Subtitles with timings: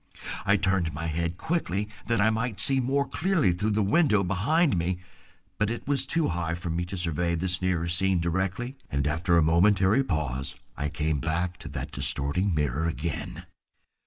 [0.47, 4.75] I turned my head quickly that I might see more clearly through the window behind
[4.75, 4.97] me,
[5.59, 9.37] but it was too high for me to survey this nearer scene directly, and after
[9.37, 13.45] a momentary pause I came back to that distorting mirror again.